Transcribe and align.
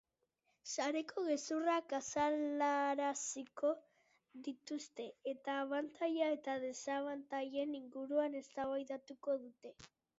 Sareko 0.75 1.23
gezurrak 1.27 1.91
azalaraziko 1.97 3.75
dituzte, 4.49 5.07
eta 5.35 5.61
abantaila 5.67 6.33
eta 6.41 6.59
desabantailen 6.67 7.81
inguruan 7.85 8.45
eztabaidatuko 8.45 9.43
dute. 9.47 9.79